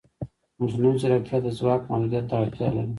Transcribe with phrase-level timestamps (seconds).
[0.59, 2.89] مصنوعي ځیرکتیا د ځواک محدودیت ته اړتیا لري.